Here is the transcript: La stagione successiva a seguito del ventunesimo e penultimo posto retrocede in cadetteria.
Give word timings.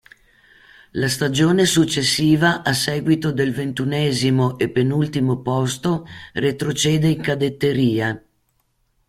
La 0.93 1.07
stagione 1.07 1.63
successiva 1.65 2.63
a 2.63 2.73
seguito 2.73 3.31
del 3.31 3.53
ventunesimo 3.53 4.57
e 4.57 4.67
penultimo 4.71 5.43
posto 5.43 6.07
retrocede 6.33 7.07
in 7.09 7.21
cadetteria. 7.21 8.25